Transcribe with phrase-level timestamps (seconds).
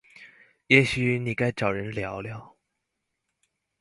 [0.65, 2.55] 也許你該找人聊聊